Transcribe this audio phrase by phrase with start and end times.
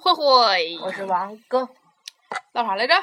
[0.00, 1.68] 慧慧，我是王哥。
[2.52, 2.94] 唠啥来着？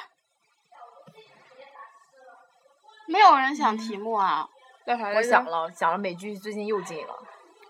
[3.08, 4.48] 没有人想题目啊。
[4.86, 5.18] 唠啥来着？
[5.20, 7.14] 我想了，想了，美剧最近又进了。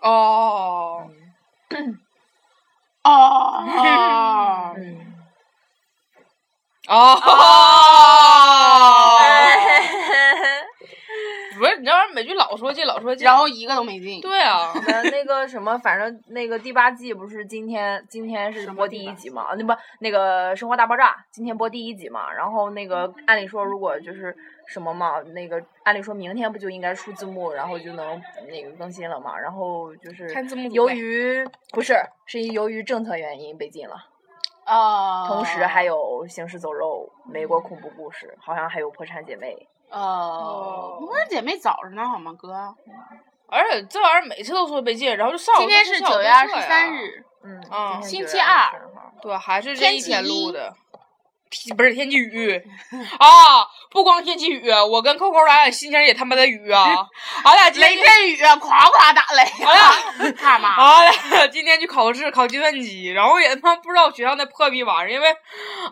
[0.02, 0.10] 哦。
[0.10, 1.10] 哦。
[1.70, 2.00] 嗯。
[3.04, 3.62] 哦。
[3.64, 3.88] 不是，
[11.84, 14.18] 你这玩意儿美剧老说进老说进，然后一个都没进。
[14.22, 14.72] 对啊。
[14.88, 19.48] 那那个什么，反正那个第八季不是今天今天是播第一集嘛？
[19.58, 22.32] 那不那个《生活大爆炸》今天播第一集嘛？
[22.32, 24.34] 然后那个按理说如果就是
[24.66, 28.18] 什么嘛，那个按理说明天不就应该出字幕，然后就能
[28.48, 29.38] 那个更新了嘛？
[29.38, 30.26] 然后就是
[30.70, 33.96] 由于不是是由于政策原因被禁了。
[34.64, 35.28] 啊。
[35.28, 39.54] 同时还有《行尸走肉》、美国恐怖故事，好像还有《破产姐妹》。
[39.90, 42.74] 哦，不是姐妹早着呢，好吗，哥？
[43.46, 48.70] 而且这玩意儿每次都说被禁，然后就上今天是九月二十三日，嗯啊，星期二，
[49.20, 50.74] 对，还是这一天录的。
[51.76, 52.50] 不是天气雨
[53.16, 53.62] 啊！
[53.94, 57.06] 不光天气雨，我跟扣扣咱俩心情也他妈的雨啊！
[57.44, 59.64] 俺俩雷阵雨，咵咵打雷。
[59.64, 60.74] 俺俩他妈！
[60.74, 65.28] 俺俩今天去考试，考计算机，然后也他妈不知道学校那破逼玩意儿，因为，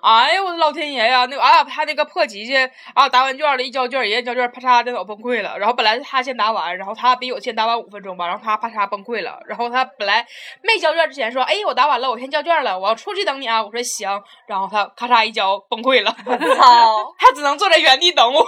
[0.02, 1.24] 哎呀我的老天爷呀！
[1.26, 2.56] 那俺俩他那个破机器，
[2.92, 5.56] 啊答完卷了，一交卷，人家交卷，啪嚓电脑崩溃了。
[5.56, 9.38] 然后本来是他先答完，然后他比我先答完五分钟吧，然后他啪嚓崩溃了。
[9.46, 10.26] 然后他本来
[10.62, 13.62] 没交卷之前说，哎我答完了，我先交卷了，我要出去等你啊。
[13.62, 14.08] 我说行。
[14.48, 15.52] 然后他咔嚓一交。
[15.69, 16.10] 崩溃了，
[16.56, 17.12] 操！
[17.19, 18.47] 他只能坐在原地等我，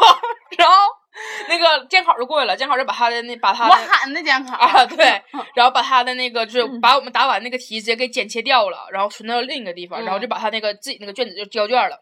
[0.58, 0.74] 然后
[1.48, 5.22] 那个监考就过来了，监考就把他的那把他我喊的监考啊，对，
[5.54, 11.98] 然后把他的那个就是把我们答完那个题直接给剪切掉了，然后存到另一个地方，然后就把他那个自己那个卷子就交卷了。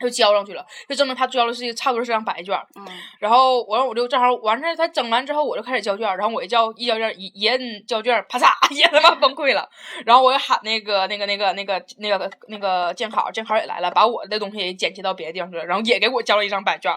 [0.00, 2.58] 就交上去了，就证明他交的是差不多是张白卷。
[2.76, 2.86] 嗯。
[3.18, 6.04] 然后完了，我就正好完事儿，他整完之后，我就开始交卷。
[6.16, 9.68] 然后我一交一交卷一一摁交卷，啪嚓， 也他妈崩溃了。
[10.04, 16.92] 然后我又喊那个那个那个那个那个那个监考，监考也来了，把我的东西也剪切到别的地方去了，然后也给我交了一张白卷。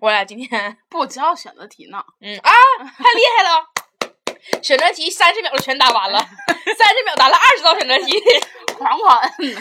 [0.00, 2.04] 我俩今天不交选择题呢。
[2.20, 3.73] 嗯啊，太厉害了！
[4.62, 8.22] 选择题三十秒就全答完了，三十秒答了二十道选择题。
[8.74, 9.56] 狂狂摁，因为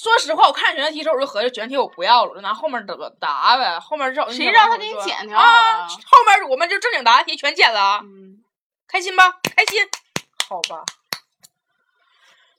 [0.00, 3.80] 说实话，我看选择题时候我就合计选择题我不要了，我就拿后面的答呗。
[3.80, 5.88] 后面少谁让他给你剪掉啊？
[5.88, 8.44] 后面我们就正经答题全剪了，嗯，
[8.86, 9.40] 开心吧？
[9.56, 9.84] 开心，
[10.48, 10.84] 好吧，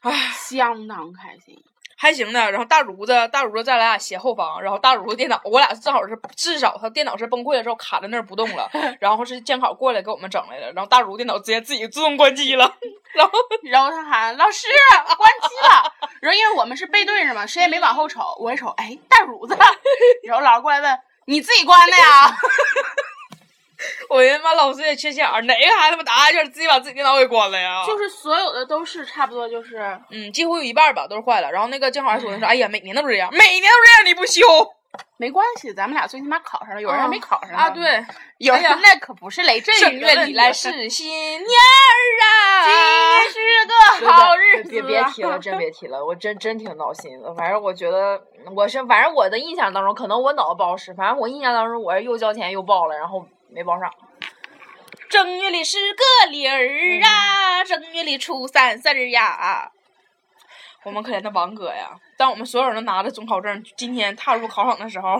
[0.01, 1.63] 唉，相当开心。
[2.05, 8.69] 还行的，然后大如子，大如子在咱俩斜后方，然后大如子电脑，我俩正好是至少他电脑是崩溃了之后卡在那儿不动了，
[9.01, 12.75] 然后是监考过来给我们整来的，然后大如电脑直接自己自动关机了，
[13.15, 13.31] 然后
[13.65, 14.67] 然后他喊老师
[15.17, 19.57] 关机了，然后因为我们是背对着嘛，谁也没往后瞅，我一瞅，哎，大如子，
[20.23, 22.37] 然后老师过来问你自己关的呀？
[24.09, 27.83] 我他妈老师也缺心眼儿，哪个孩子他妈答案卷自己把自己电脑给关了呀？
[27.85, 29.77] 就是所有的都是差不多，就是
[30.11, 31.51] 嗯，几乎有一半吧都是坏了。
[31.51, 34.41] 然后那个监考还说的是，哎呀，每年都是这样，每年都这样，你不修
[35.17, 37.69] 没关系，咱们俩最起码考上了，有人还没考上啊。
[37.69, 38.05] 对，
[38.37, 39.79] 有人那可不是雷震雨。
[39.79, 44.69] 正月里来是新 年儿啊，今天是个好日子。
[44.69, 47.33] 别别提了，真别提了，我真真挺闹心的。
[47.35, 48.21] 反正我觉得
[48.55, 53.25] 我是，反正我的印象当中，可能我脑子不好使，反正我印象当中我是又交钱又报了，然后。
[53.55, 53.89] 没报上。
[55.09, 59.71] 正月里是个理儿啊，正月里初三四儿呀。
[60.83, 61.97] 我们可怜的王哥呀！
[62.17, 65.19] 当我们所有人都拿着准考证，今天踏入考场的时候，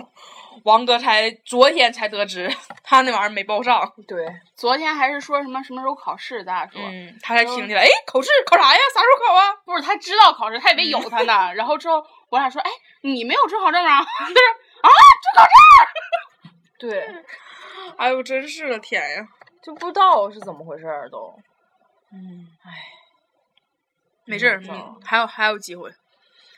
[0.64, 2.54] 王哥才昨天才得知
[2.84, 3.90] 他那玩意儿没报上。
[4.06, 6.78] 对，昨天还是说什么什么时候考试，咱俩说。
[6.82, 8.78] 嗯，他才听见了，哎，考试考啥呀？
[8.94, 9.54] 啥时候考啊？
[9.64, 11.54] 不是，他知道考试，他以为有他呢。
[11.54, 14.04] 然后之后我俩说，哎，你没有准考证啊？
[14.04, 14.34] 他说
[14.82, 14.88] 啊，
[15.22, 15.50] 准考证。
[16.78, 17.06] 对。
[17.98, 19.28] 哎呦，真是的天呀！
[19.62, 21.34] 就不知道是怎么回事儿都。
[22.12, 22.70] 嗯，哎，
[24.24, 24.60] 没事儿，
[25.04, 25.92] 还有还有机会。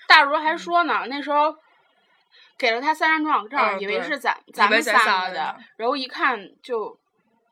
[0.07, 1.55] 大如还说呢，那时候
[2.57, 6.99] 给了他三张中考证，以为是咱咱们三个的，然后一看就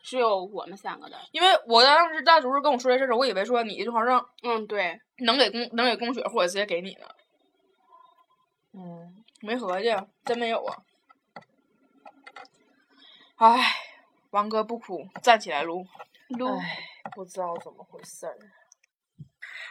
[0.03, 1.17] 只有我们三个的。
[1.33, 7.07] 因为我当时大如跟我说这事儿，我以为说你的中考证，嗯，对，能给公能给公雪或者直接给你呢。
[8.73, 10.77] 嗯，没合计，真没有啊。
[13.38, 13.77] 唉，
[14.31, 15.87] 王哥不哭，站起来撸
[16.29, 16.59] 撸。
[16.59, 16.79] 唉，
[17.15, 18.35] 不知道怎么回事儿。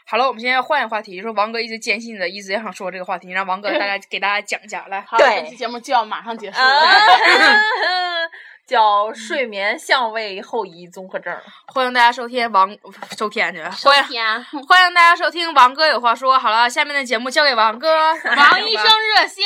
[0.08, 5.02] 好了，我们现在换一个话题，说王哥一直坚信的，一直想说这个话题，让王哥大家给大家讲一下来。
[5.10, 6.66] 好，这期节目就要马上结束了。
[8.68, 11.36] 叫睡眠相位后移综合症。
[11.68, 12.70] 欢迎大家收听王
[13.16, 16.38] 收听去，欢迎欢迎大家收听王哥有话说。
[16.38, 18.14] 好了，下面的节目交给王哥。
[18.14, 19.44] 王医生热线，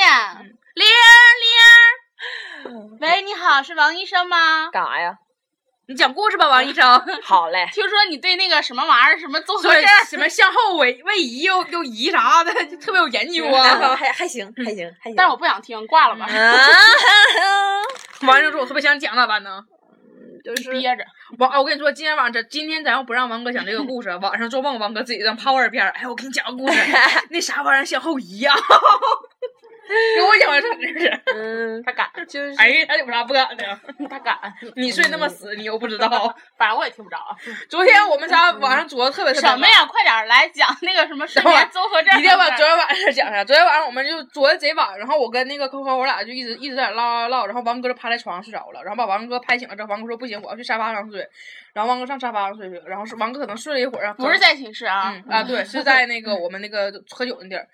[0.74, 1.69] 铃铃。
[3.00, 4.70] 喂，你好，是王医生吗？
[4.72, 5.16] 干啥呀？
[5.88, 7.02] 你讲故事吧，王医生。
[7.24, 7.68] 好嘞。
[7.74, 13.96] 听说你对那个什么玩意儿，什么综合症，什么向后位位移又又移啥的，就特别有研究啊。
[13.96, 15.16] 还还行，还行，还行。
[15.16, 16.28] 但是我不想听，挂了吧。
[18.22, 19.64] 王医生说：“我特别想讲咋办呢？
[20.44, 21.04] 就是憋着。
[21.38, 26.80] 王，我跟你说，今天晚上，今天咱要不让王哥讲这个故事，晚上做梦，王哥自己当泡味片哎，我给你讲个故事，
[27.32, 28.54] 那啥玩意儿向后移呀。”
[30.16, 31.19] 给我讲完成这是，
[31.80, 33.80] 嗯，他敢，就是，哎，他有啥不敢的？
[34.10, 34.38] 他敢，
[34.76, 36.10] 你睡那么死，你又不知道，
[36.58, 37.18] 反正我也听不着。
[37.70, 39.86] 昨天我们仨晚上做的特别什么呀？
[39.86, 42.18] 快点来讲那个什么睡眠综合症。
[42.20, 43.46] 一定要把昨天晚上讲上。
[43.46, 51.28] 昨天晚上我们就做的贼晚，然后我跟那个扣扣我俩就一直一直在唠唠唠，然后王哥就趴在床上睡着了，然后把王哥拍醒了之后，王哥说不行，我要去沙发上睡，
[51.74, 57.68] 然后王哥上沙发上睡去了，然后是王哥可能睡了一会儿，不是在寝室啊，啊对，是在那个我们那个喝酒那地儿，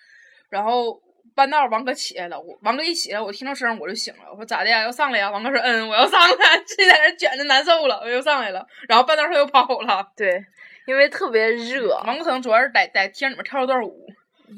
[0.49, 1.01] 然后。
[1.35, 4.23] 半道王哥起来了，我王哥一起来，我听到声我就醒了。
[4.31, 4.81] 我说咋的呀？
[4.81, 5.29] 要上来呀？
[5.29, 8.65] 王哥说嗯，我要上来， 自己在那卷着难受了，我又上来了。
[8.87, 10.09] 然后半道他又跑了。
[10.15, 10.43] 对，
[10.85, 12.01] 因为特别热。
[12.07, 14.07] 王哥可能主要是在在厅里面跳了段舞，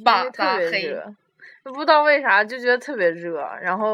[0.05, 1.03] 吧特别热，
[1.63, 3.41] 不知道为啥就觉得特别热。
[3.61, 3.87] 然后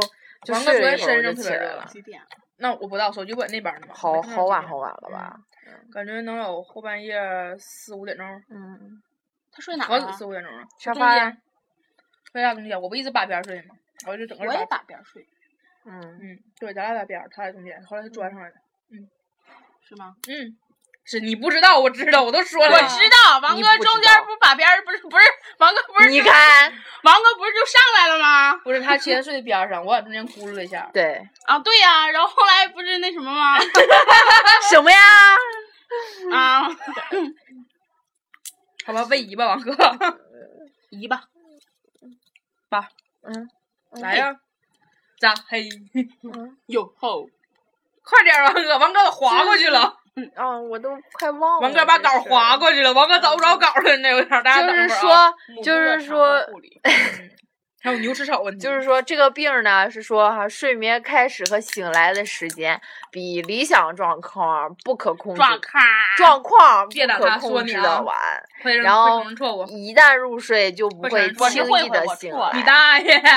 [0.50, 1.83] 王哥昨天身上特别热。
[1.88, 2.21] 几点？
[2.57, 3.94] 那我不知道，手机不在那边呢嘛。
[3.95, 5.35] 好好晚好晚了吧？
[5.94, 7.18] 感觉能有后半夜
[7.57, 8.27] 四五点钟。
[8.50, 9.01] 嗯。
[9.51, 9.85] 他睡哪？
[9.85, 10.63] 好几四五点钟了。
[10.80, 11.33] 沙发。
[12.33, 12.80] 为啥中间？
[12.81, 13.75] 我不一直把边睡吗？
[14.07, 14.45] 我就整个。
[14.45, 15.25] 我也把边睡。
[15.85, 18.56] 嗯嗯，对，咱俩把边，他在中间，后来他钻上来了。
[18.91, 19.07] 嗯，
[19.88, 20.15] 是吗？
[20.27, 20.56] 嗯，
[21.06, 22.74] 是你不知道，我知道，我都说了。
[22.74, 25.25] 我知道，王哥中间不把边，不是不是，
[25.59, 26.09] 王哥不是。
[26.09, 26.71] 你看，
[27.03, 28.56] 王哥不是就上来了吗？
[28.63, 30.89] 不是，他先睡的边上，我往中间咕噜了一下。
[30.95, 31.21] 对。
[31.45, 33.59] 啊，对呀，然后后来不是那什么吗？
[34.71, 34.97] 什么呀？
[36.31, 36.69] 啊。
[38.85, 39.74] 好吧，位移吧，王哥。
[40.89, 41.24] 移吧。
[42.74, 42.90] 吧，
[43.22, 43.48] 嗯，
[44.02, 44.36] 来呀，
[45.20, 45.70] 咋嘿？
[46.66, 47.30] 哟吼，
[48.04, 49.96] 快点，王哥，王哥划过去了。
[50.36, 51.68] 啊，我都快忘了。
[51.68, 55.34] 王哥把稿划过去了，王哥找不着稿了，那有点大家就是说，
[55.64, 56.40] 就是说。
[57.83, 62.80] 还有牛吃草问题，就是说这个病呢，是说哈，睡眠开始和醒来的时间
[63.12, 65.83] 比理想状况不可控制状况
[66.15, 68.15] 状况不可控制的晚，
[68.81, 69.21] 然后
[69.68, 72.52] 一旦入睡就不会轻易的醒来。
[72.54, 73.21] 你大爷！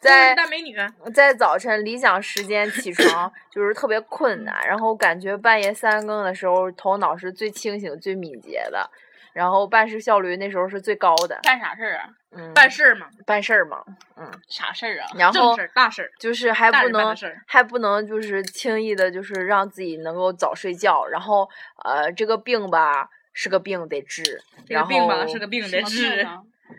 [0.00, 0.76] 在大美女，
[1.12, 8.88] 在早晨理想时间起床 就是特别困难，然后感觉半夜三更的时候头脑是最清醒、最敏捷的。
[9.36, 11.38] 然后办事效率那时候是最高的。
[11.42, 12.08] 干啥事儿啊？
[12.30, 13.84] 嗯，办事儿嘛，办事儿嘛，
[14.16, 15.06] 嗯，啥事儿啊？
[15.14, 17.14] 然后大事儿，就是还不能
[17.46, 21.04] 还不能就是轻易的，就是让自己能够早睡觉。
[21.06, 21.46] 然后
[21.84, 26.26] 呃，这个病吧是个病得治，这个病吧是个病得治。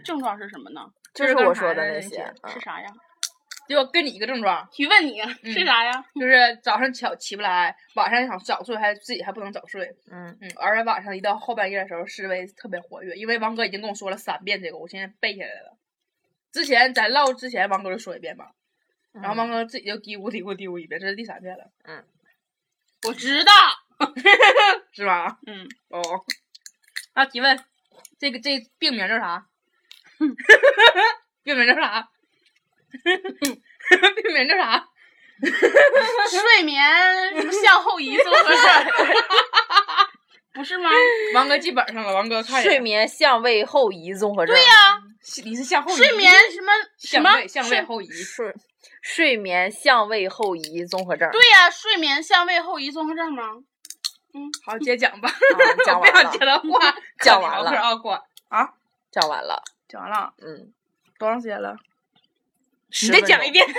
[0.04, 0.82] 症状是什么呢？
[1.14, 2.90] 就是我说的那些是啥呀？
[3.68, 6.06] 就跟你一个症状，提问你是啥呀？
[6.16, 9.96] 就是早上起起不来，晚上想早睡，还自己还不能早睡。
[10.12, 13.16] 嗯嗯，而且晚上一到后半夜的时候，思维特别活跃。
[13.16, 15.78] 因为王哥已经跟我说了三遍这个，我现在背下来了。
[16.52, 18.52] 之前咱唠之前，王哥就说一遍吧，
[19.12, 21.70] 然后王哥自己就嘀咕嘀咕嘀咕一遍，这是第三遍了。
[21.84, 22.04] 嗯，
[23.08, 23.52] 我知道，
[24.94, 25.38] 是吧？
[25.46, 26.02] 嗯哦。
[27.14, 27.60] 啊，提问，
[28.20, 29.48] 这个这病名叫啥？
[31.44, 32.10] 病名叫啥？
[33.04, 34.88] 病名叫啥？
[36.30, 36.82] 睡眠
[37.64, 38.60] 向后移综合症，
[40.54, 40.90] 不是吗？
[41.36, 42.64] 王哥记本上了，王哥看。
[42.64, 44.56] 睡眠相位后移综合症。
[44.56, 45.00] 对呀，
[45.44, 45.96] 你是向后移。
[45.96, 48.08] 睡眠什么什么向位后移？
[48.10, 48.52] 睡
[49.02, 51.30] 睡眠相位后移综合症。
[51.32, 53.44] 对呀，睡眠相位后移综合症吗？
[54.34, 55.30] 嗯，好，接着讲吧。
[55.86, 56.32] 讲 完了。
[56.32, 58.14] 接的话，讲完了啊，过
[58.50, 58.68] 啊，
[59.12, 60.34] 讲完了，讲完了。
[60.40, 60.74] 嗯，
[61.20, 61.76] 多长时间了？
[63.02, 63.66] 你再讲一遍。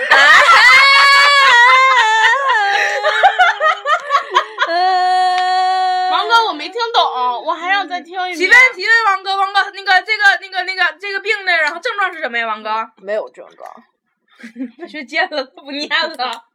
[6.10, 7.02] 王哥，我没听懂，
[7.44, 8.38] 我还想再听一遍。
[8.38, 12.46] 提问提问，王哥，王哥，那个这个那个那个这个病的，然后症状是什么呀？
[12.46, 13.84] 王哥没有症状，
[14.88, 16.47] 学贱了，他不念了。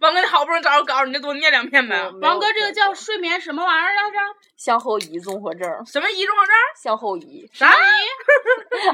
[0.00, 2.10] 王哥，你好不容易找着稿，你就多念两遍呗。
[2.22, 4.16] 王哥，这个叫睡眠什么玩意儿来着？
[4.56, 5.68] 向后移综合症。
[5.84, 6.54] 什么移综合症？
[6.82, 7.46] 向后移。
[7.52, 7.76] 啥移？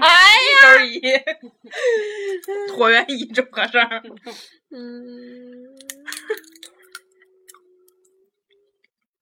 [0.01, 0.09] 哎
[0.63, 1.01] 呀，移。
[2.73, 3.81] 椭圆移综合症。
[4.73, 5.65] 嗯。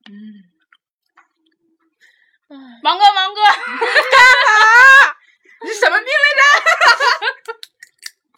[0.09, 0.45] 嗯。
[2.83, 3.43] 王哥，王哥。
[5.65, 6.09] 你什么病来
[6.41, 6.43] 着？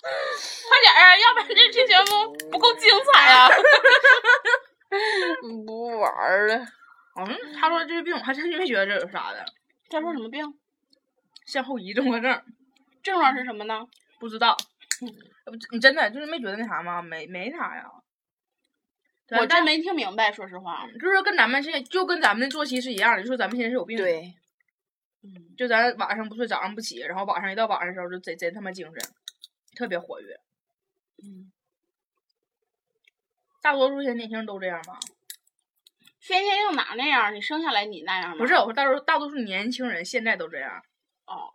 [0.69, 1.17] 快点啊！
[1.19, 3.49] 要不然这期节目不够精彩啊！
[5.67, 6.57] 不玩了。
[7.17, 9.45] 嗯，他说这个病，我还真没觉得这有啥的。
[9.91, 10.45] 他说什么病？
[11.47, 12.43] 向后移综合症。
[13.03, 13.87] 症状是什么呢？
[14.19, 14.57] 不知道。
[15.71, 17.01] 你真的就是没觉得那啥吗？
[17.03, 17.85] 没没啥呀。
[19.41, 23.97] 我真没听明白，说实话，就是跟咱们现在就跟咱们的作息是一样的，就说咱们现在是有病。
[23.97, 24.35] 对。
[25.23, 29.11] 嗯，就咱晚上不睡，早上不起，然后晚上一到晚上的时候就贼贼他妈精神，
[29.77, 30.41] 特别活跃。
[31.23, 31.53] 嗯。
[33.63, 34.99] 大多数现在年轻人都这样吗？
[36.21, 37.33] 天天又哪那样？
[37.33, 38.37] 你生下来你那样吗？
[38.39, 40.83] 不是，我说大多大多数年轻人现在都这样。
[41.27, 41.53] 哦。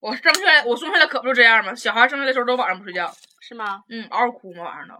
[0.00, 1.74] 我生下来，我生下来可不就这样吗？
[1.74, 3.12] 小孩生下来的时候都晚上不睡觉。
[3.40, 3.84] 是吗？
[3.88, 4.64] 嗯，嗷嗷哭吗？
[4.64, 4.94] 晚上都。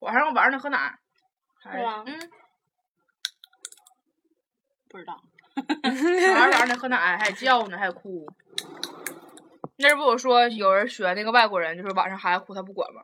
[0.00, 0.98] 晚上晚上得喝奶。
[1.62, 2.04] 是吗？
[2.06, 2.30] 嗯。
[4.88, 5.22] 不知道。
[5.54, 8.26] 小孩晚上得喝奶，还叫呢，还哭。
[9.82, 13.02] 那不我说有人学那个外国人，就是晚上孩子哭他不管吗？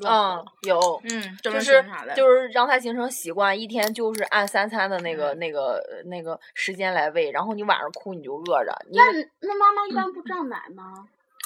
[0.00, 1.84] 嗯，有，嗯，就是
[2.14, 8.72] 就是让他形成习惯，一天就是按三餐的那个那个那个时间来喂，然后你晚上哭你就饿着。
[8.92, 9.04] 那
[9.40, 10.84] 那妈妈一般不胀奶吗？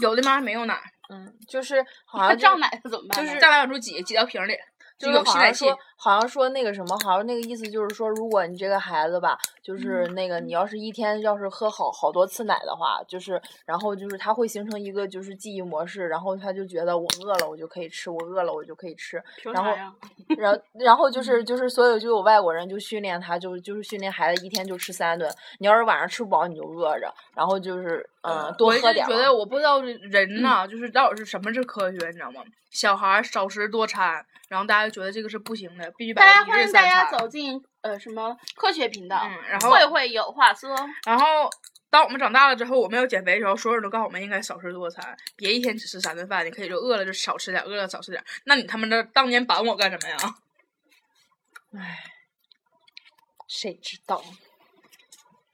[0.03, 3.25] 有的妈没有奶，嗯，就是好像胀奶怎么办？
[3.25, 4.55] 就是胀奶往出挤，挤到瓶里。
[4.99, 19.23] 就是好像说，好像说那个什么，好像那个意思就是说，如果你这个孩子吧，就是那个你要是一天要是喝好好多次奶的话，就是然后就是他会形成一个就是记忆模式，然后他就觉得我饿了我就可以吃，我饿了我就可以吃，
[19.55, 19.71] 然后，
[20.37, 25.31] 然后 然后就是就是所有就有外国人就训练他，就就是训练孩子一天就吃三顿，
[25.61, 29.07] 你要是晚上吃不饱你就饿着，然后就是嗯多喝点。
[29.07, 32.43] 我觉得我不知道人呐，就是到底是什么是科学，你知道吗？
[32.73, 40.75] 小孩少食多餐，然后大家觉得这个是不行的，必须大家欢迎大家走进呃什么科学频道，然后慧慧有话说。
[41.05, 41.51] 然后
[41.91, 48.25] 当我们长大了之后，我们要减肥的时候，所有人都告诉我们应该少吃多餐，别一天只吃三顿饭，你可以就饿了就少吃点，饿了少吃点。
[48.45, 50.17] 那你他妈的当年板我干什么呀？
[51.79, 52.05] 唉，
[53.49, 54.23] 谁知道？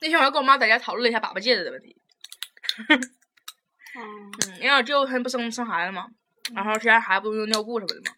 [0.00, 1.96] 那天我还跟我妈在家讨论了一下粑粑戒指的问题。
[3.96, 6.06] 嗯，因为我舅他不生生孩子吗？
[6.54, 8.16] 然后现在孩子不都用尿布什么的吗？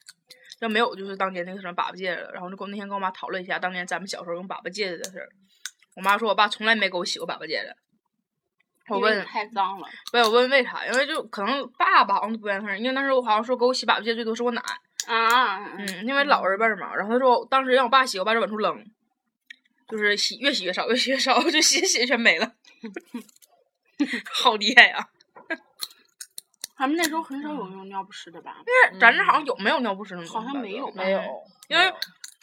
[0.60, 5.28] 要没有就是当年那个什么粑粑戒指，然后就跟我那天跟我妈讨论一下当年咱们小时候用粑粑戒指的事儿。
[5.96, 7.74] 我妈说我爸从来没给我洗过粑粑戒指。
[8.88, 9.86] 我问太脏了。
[10.12, 10.86] 没有问为啥？
[10.86, 14.62] 因为就可能爸爸好像不愿意，因为当时候我好像说给我洗粑粑戒指最多是我奶。
[15.06, 15.64] 啊。
[15.76, 16.94] 嗯，因为老人辈儿嘛。
[16.94, 18.84] 然后他说当时让我爸洗，我爸就往出扔，
[19.88, 22.52] 就是洗越洗越少，越洗越少， 就洗洗全没了。
[24.32, 25.08] 好厉害呀！
[26.80, 28.56] 咱们那时候很少有用尿不湿的吧？
[28.60, 30.26] 因为咱这好像有没有尿不湿的？
[30.26, 31.20] 好像没有，没有。
[31.68, 31.92] 因为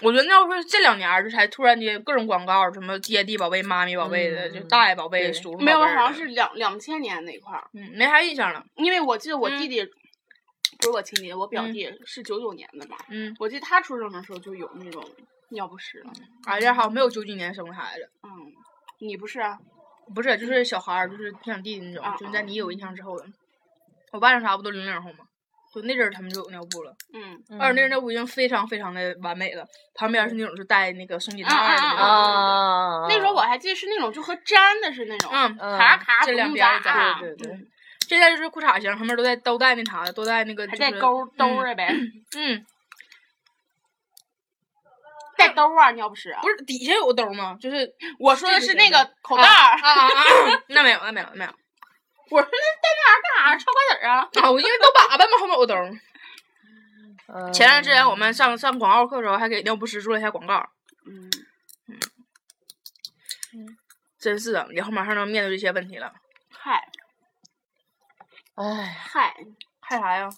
[0.04, 7.68] 我觉得尿不湿这两年就才突然间各种广告，什么爹地宝贝、妈咪宝贝的，就大爷宝贝、叔叔没有，好像是两两千年那块儿。
[7.74, 8.64] 嗯，没啥印象了。
[8.76, 12.96] 因为我记得我弟弟不是我亲爹，我表弟是九九年的吧？
[13.10, 13.36] 嗯。
[13.40, 15.04] 我记得他出生的时候就有那种
[15.50, 16.12] 尿不湿了。
[16.46, 18.08] 俺家好像没有九几年生的孩子。
[18.22, 18.30] 嗯，
[19.00, 19.58] 你不是啊？
[20.14, 23.26] 不是，就是小孩儿，就是像弟弟那种，就在你有印象之后的。
[24.12, 25.26] 我爸那啥不都零零后吗？
[25.76, 26.96] 就那阵儿他们就有尿布了。
[27.14, 27.38] 嗯。
[27.60, 31.58] 而且那阵尿布已经非常非常的完美了，旁边是那种是带那个松紧带的。
[31.58, 33.06] 啊。
[33.08, 35.30] 那时候我还记得是那种就和粘的是那种。
[35.32, 35.56] 嗯。
[35.78, 36.80] 卡卡这两边儿
[37.20, 37.68] 对对对。
[38.08, 40.68] 现在就是裤衩型，旁边都带都带那啥的，都带那个。
[40.68, 41.94] 还带钩兜儿呗。
[42.36, 42.66] 嗯。
[45.38, 46.36] 带兜啊，尿不湿。
[46.42, 47.56] 不是底下有个兜吗？
[47.62, 49.48] 就是我说的是那个口袋儿。
[49.48, 50.64] 啊啊啊！
[50.70, 51.52] 那没有，那没有那，没有。
[52.32, 52.88] 我说那带
[54.08, 54.22] 啊？
[54.42, 55.76] 啊，我因为都粑粑嘛，后面有兜。
[57.52, 60.66] 前段时间我们上上广告课的时候，还给尿不湿做了一下广告。
[61.06, 61.30] 嗯
[61.88, 62.00] 嗯
[63.54, 63.78] 嗯，
[64.18, 66.14] 真是的，以后马上能面对这些问题了。
[66.50, 66.88] 嗨，
[68.56, 69.36] 哎，嗨，
[69.80, 70.30] 嗨啥呀？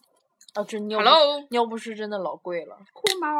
[0.55, 2.75] 啊，这尿，Hello，尿不湿真的老贵了。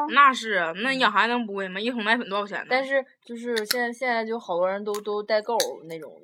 [0.10, 1.80] 那是啊，那养孩子能不贵吗？
[1.80, 2.68] 一桶奶粉多少钱呢？
[2.70, 6.16] 但是就是现在现在就好多人都都代购那种，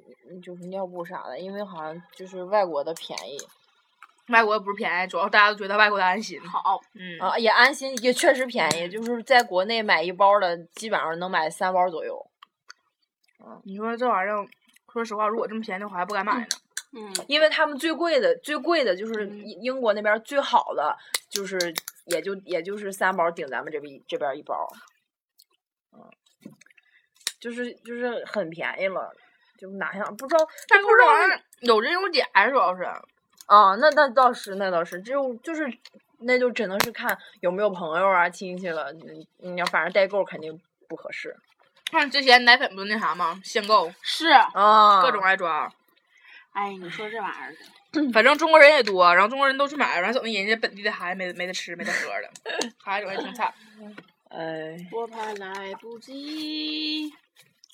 [0.44, 3.38] 就是尿布啥的，因为好像就是外国的便宜。
[4.30, 6.42] 外国不是便宜，主要大家都觉得外国的安心。
[6.42, 8.90] 好，嗯啊，也安心，也确实便宜。
[8.90, 12.20] 就是在国内买一包的，基本上能买三包左右。
[13.46, 14.48] 嗯，你说这玩意儿，
[14.92, 16.48] 说实话，如果这么便宜的话，还不敢买呢。
[16.98, 20.98] 嗯，因为他们最贵的，最贵的就是英国那边最好的，
[21.30, 21.58] 就是
[22.06, 24.68] 也就也就是三包顶咱们这边这边一包。
[25.92, 26.02] 嗯，
[27.40, 29.14] 就是就是很便宜了，
[29.60, 32.84] 就哪想不知道，但不这玩意儿有真有假，主要是。
[33.46, 35.72] 啊，那那倒是，那倒是，就就是，
[36.20, 38.92] 那就只能是看有没有朋友啊、亲戚了。
[38.94, 41.36] 你你要反正代购肯定不合适。
[41.92, 43.40] 看之前奶粉不是那啥吗？
[43.44, 45.72] 限购是啊，各种爱抓。
[46.54, 47.54] 哎，你说这玩意儿
[47.92, 52.30] 的， 反正中国人也多，然后中国人都去买，然后怎么人家本地的孩子没没得吃没得喝的，
[52.82, 53.54] 孩子还挺惨。
[54.30, 54.76] 哎。
[54.92, 57.14] 我怕来不及。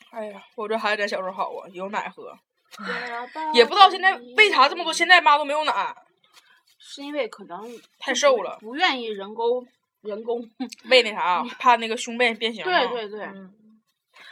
[0.09, 2.37] 哎呀，我这孩子咱小时候好啊，有奶喝。
[3.53, 5.95] 也不知道现在为啥这么多现在妈都没有奶，
[6.79, 9.67] 是因为可能太瘦了，不愿意人工
[10.01, 10.49] 人工
[10.89, 12.63] 喂那啥， 怕那个胸背变形。
[12.63, 13.27] 对对对。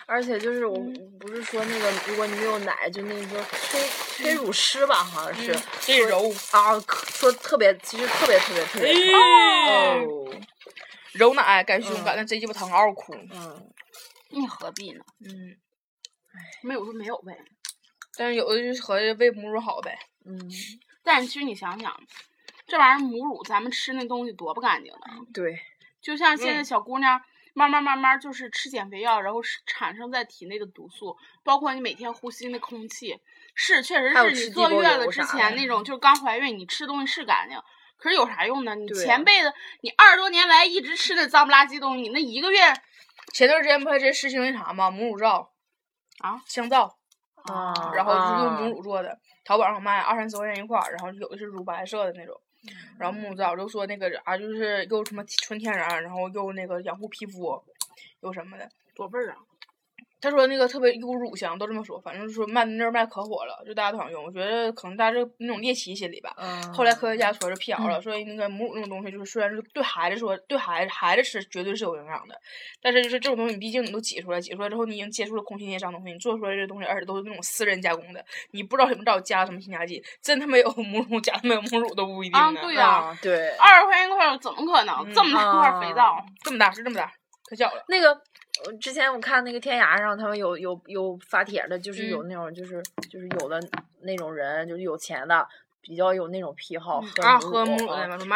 [0.06, 0.76] 而且就是我
[1.20, 3.80] 不是说那个，如果你没有奶，就那个催
[4.18, 5.56] 催乳师吧，好像是。
[5.82, 6.80] 这揉啊，
[7.14, 10.36] 说特别，其实特别特别特别哦。
[11.14, 13.14] 揉奶改胸，改那贼鸡巴疼，嗷嗷哭。
[13.32, 13.72] 嗯。
[14.32, 15.04] 你何必呢？
[15.24, 15.56] 嗯。
[16.34, 17.38] 唉，没有就没有呗。
[18.20, 19.98] 但是有的就是合计喂母乳好呗。
[20.26, 20.38] 嗯。
[21.02, 21.98] 但其实你想想，
[22.68, 25.26] 这玩意儿母乳，咱们吃那东西多不干净呢。
[25.34, 25.58] 对。
[26.02, 27.22] 就像现在小姑娘。
[27.56, 33.20] 慢慢慢慢就是吃减肥药，然后产生在体内的毒素，包括你每天呼吸那空气，
[33.54, 37.60] 是确实是你坐月子之前那种，就是刚怀孕你吃东西是干净，
[37.98, 38.76] 可是有啥用呢？
[38.76, 42.60] 你前辈子你二十多年来一直吃的脏不拉几东西，你那一个月，
[43.34, 44.90] 前段时间不还真实行那啥吗？
[44.90, 45.52] 母乳皂，
[46.20, 46.99] 啊，香皂，
[47.46, 52.36] 啊，然后就是用母乳做的，淘宝上卖二三十块钱一块儿，然后有的是乳白色的那种。
[52.98, 57.64] 然后母枣就说那个啊，就是又什么纯天然，然后又那个养护皮肤，
[58.22, 59.38] 又什么的，多味儿啊！
[60.22, 62.00] 他说那个特别一股乳香，都这么说。
[62.02, 64.24] 反正就是说卖那儿卖可火了，就大家都想用。
[64.24, 66.36] 我觉得可能大家这那种猎奇心理吧。
[66.74, 72.36] 后来科学家说是辟谣了，说那个母乳那种东西，就是虽然是对孩子说，对孩子孩子吃绝对是有营养的，
[72.82, 82.46] 但是就是这种东西，毕竟你都挤出来，挤出来之后你已经接触了空气那些脏东西，你做出来这东西，而且都是那种私人加工的，你不知道什么到底加了什么添加剂，真他妈有母乳加没有母乳都不一定呢。
[82.46, 83.50] 啊，对呀，对。
[83.58, 86.18] 二十块钱一块，怎么可能这么大块肥皂？
[86.44, 87.12] 这么大是这么大，
[87.50, 87.84] 可小了。
[87.88, 88.22] 那个。
[88.66, 93.60] 我之前我看那个天涯上，他们有有有发帖的，就是有那种就是就是有的
[94.02, 95.48] 那种人，就是有钱的，
[95.82, 97.00] 比较有那种癖好
[97.40, 97.88] 喝母乳，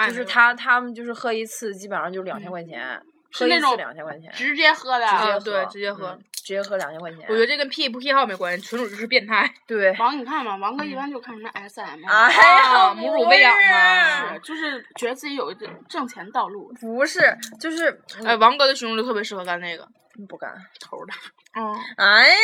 [0.07, 3.01] 就是他他们就是喝一次基本上就两千块钱，
[3.33, 7.21] 是那种两千块钱，直接喝的，直接对直接喝，直接喝两千块钱。
[7.27, 9.51] 我觉得这跟癖不癖好没关系，纯属就是变态。
[9.67, 16.71] 对，王你看嘛，王哥一般就看什么 SM 啊，母乳喂养嘛，就是觉得自己有一个挣钱道路。
[16.79, 19.87] 不是，就是哎，王哥的胸就特别适合干那个。
[20.29, 21.15] 不干，头大。
[21.59, 21.75] 嗯。
[21.97, 22.35] 哎呀，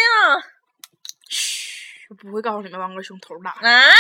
[1.30, 3.52] 嘘，我不会告诉你们王哥胸头大。
[3.62, 3.94] 哎呀，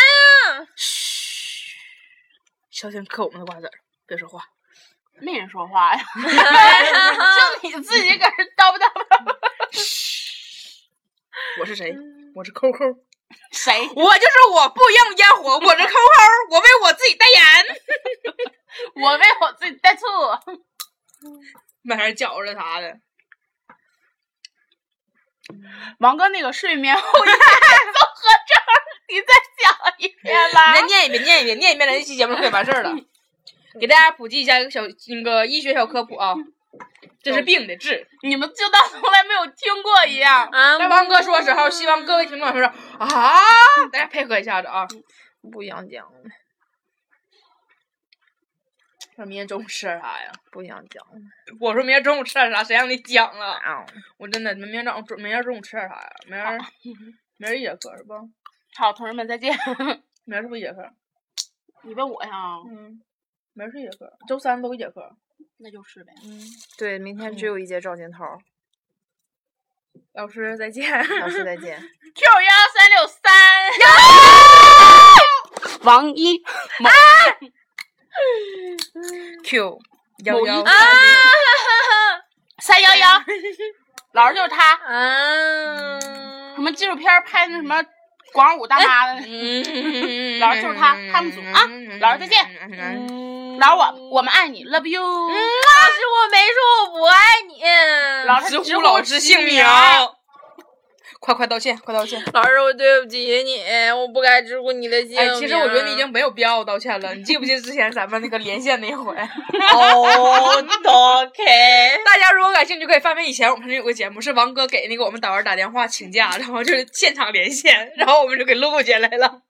[0.76, 1.76] 嘘，
[2.72, 3.72] 小心嗑我们的瓜子儿，
[4.08, 4.44] 别说话。
[5.22, 6.04] 没人说话呀，
[7.62, 8.86] 就你自己搁这叨不叨？
[9.72, 10.80] 嘘，
[11.60, 11.96] 我是谁？
[12.36, 12.80] 我是扣扣。
[13.52, 13.90] 谁？
[13.96, 15.94] 我就是我，不用烟火，我是扣扣，
[16.52, 17.66] 我为我自己代言。
[18.96, 20.06] 我为我自己带醋。
[21.82, 23.00] 买点饺子啥的。
[26.00, 27.38] 王哥，那个睡眠后遗症
[29.10, 30.74] 你再讲一遍吧。
[30.76, 32.96] 你再念一遍，念一遍，念一遍，咱这期节目可以完事儿了。
[33.78, 36.34] 给大家普及一下一个小那个医学小科普啊，
[37.22, 40.50] 这是病的治，你们就当从来没有听过一样。
[40.52, 42.66] 在王哥说的时候，希望各位听众说说
[42.98, 43.08] 啊，
[43.92, 44.88] 大家配合一下子啊，
[45.52, 46.20] 不想讲了。
[49.16, 50.32] 说明天中午吃点啥呀？
[50.50, 51.14] 不想讲了。
[51.60, 52.64] 我说明天中午吃点啥？
[52.64, 53.60] 谁让你讲了？
[54.18, 56.10] 我真的，明天早中，明天中午吃点啥呀？
[56.28, 56.58] 明儿，
[57.36, 58.14] 明儿一节课是不？
[58.78, 59.54] 好，同志们再见。
[60.24, 60.90] 明儿是不是一节课？
[61.84, 62.32] 你问我呀？
[62.70, 63.02] 嗯。
[63.60, 65.14] 明儿是一节课，周三都一节课。
[65.58, 66.14] 那就是呗。
[66.24, 66.40] 嗯。
[66.78, 68.24] 对，明天只有一节赵金涛。
[70.14, 70.90] 老师再见。
[71.20, 71.78] 老师再见。
[72.16, 73.20] Q 幺三六三。
[75.82, 76.38] 王一。
[76.38, 76.90] 啊。
[79.44, 79.80] Q
[80.24, 80.64] 幺幺
[82.62, 83.22] 三幺幺，
[84.14, 84.80] 老师就是他。
[84.88, 86.00] 嗯。
[86.56, 87.84] 什么纪录片拍那什么
[88.32, 89.20] 广武大妈的？
[90.40, 91.68] 老师就是他，他们组啊。
[92.00, 93.29] 老师再见。
[93.60, 95.02] 老师我我们爱你，love you。
[95.02, 97.16] 老师我没说我不爱
[97.48, 97.62] 你。
[98.26, 99.64] 老师直呼老师姓名。
[101.22, 102.24] 快快道歉，快道歉！
[102.34, 105.20] 老师，我对不起你，我不该直呼你的姓名。
[105.20, 107.14] 哎，其实我觉得你已经没有必要道歉了。
[107.14, 109.14] 你记不记得之前咱们那个连线那回？
[109.76, 110.64] 哦
[111.26, 111.44] ，OK。
[112.06, 119.42] 大家如果感兴趣，可以翻翻以前我们有个节目，是王哥给那个我们导员打电话请假，然后就是现场连线，然后我们就给录下来了。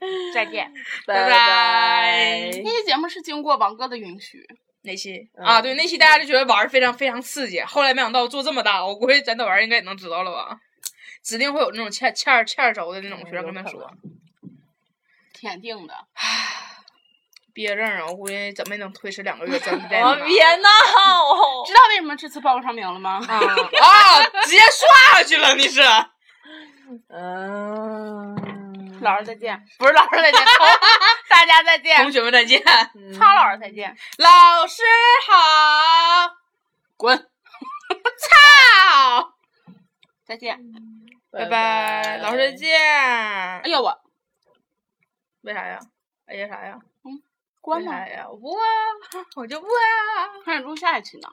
[0.34, 0.72] 再见，
[1.06, 2.50] 拜拜。
[2.62, 4.46] 那期节目是经过王哥的允许。
[4.82, 10.58] 那期啊，对，那期大家就觉得玩非常非常刺激，后来没想到做这么大，我估计咱导员应该也能知道了吧。
[11.22, 13.90] 指定会有那种欠欠欠轴的那种学生跟他说，
[15.32, 15.94] 天定的。
[17.54, 19.56] 毕业证啊，我估计怎么也能推迟两个月。
[19.58, 19.72] 别闹！
[21.64, 23.24] 知道为什么这次报不上名了吗？
[23.26, 24.22] 啊啊！
[24.42, 25.80] 直接刷下去了，你是？
[27.08, 28.43] 嗯。
[29.04, 30.40] 老师再见，不是老师再见，
[31.28, 32.60] 大家再见，同学们再见，
[33.14, 34.82] 苍老师再见，老师
[35.28, 36.36] 好，
[36.96, 37.16] 滚，
[38.18, 39.34] 操，
[40.24, 40.58] 再见。
[41.30, 42.80] 拜拜，老师再见。
[42.80, 44.00] 哎呀我，
[45.42, 45.78] 为啥呀？
[46.26, 46.78] 哎呀啥呀？
[47.04, 47.22] 嗯，
[47.60, 48.08] 关了？
[48.08, 48.64] 呀，我不啊，
[49.36, 50.30] 我就不啊。
[50.46, 51.28] 还想录下一期呢。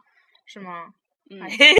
[0.45, 0.93] 是吗？
[1.29, 1.39] 嗯。